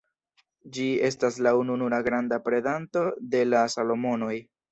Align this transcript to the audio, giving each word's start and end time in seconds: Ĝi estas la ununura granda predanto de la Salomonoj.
Ĝi 0.77 0.85
estas 1.09 1.37
la 1.47 1.51
ununura 1.59 1.99
granda 2.09 2.41
predanto 2.47 3.05
de 3.35 3.45
la 3.53 3.63
Salomonoj. 3.77 4.35